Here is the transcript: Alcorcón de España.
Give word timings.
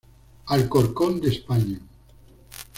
Alcorcón 0.47 1.21
de 1.21 1.27
España. 1.29 1.79